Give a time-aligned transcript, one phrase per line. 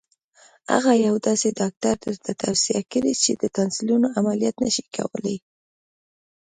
[0.73, 5.37] هغه یو داسې ډاکټر درته توصیه کړي چې د تانسیلونو عملیات نه شي کولای.